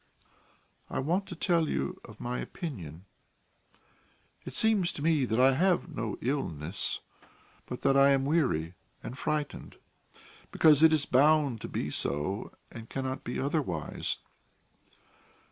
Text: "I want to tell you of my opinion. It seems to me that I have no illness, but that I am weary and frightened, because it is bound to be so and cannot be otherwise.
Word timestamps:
"I 0.89 0.97
want 0.97 1.27
to 1.27 1.35
tell 1.35 1.69
you 1.69 2.01
of 2.03 2.19
my 2.19 2.39
opinion. 2.39 3.05
It 4.45 4.55
seems 4.55 4.91
to 4.93 5.03
me 5.03 5.25
that 5.25 5.39
I 5.39 5.53
have 5.53 5.95
no 5.95 6.17
illness, 6.21 7.01
but 7.67 7.81
that 7.81 7.95
I 7.95 8.09
am 8.09 8.25
weary 8.25 8.73
and 9.03 9.15
frightened, 9.15 9.75
because 10.51 10.81
it 10.81 10.91
is 10.91 11.05
bound 11.05 11.61
to 11.61 11.67
be 11.67 11.91
so 11.91 12.51
and 12.71 12.89
cannot 12.89 13.23
be 13.23 13.39
otherwise. 13.39 14.17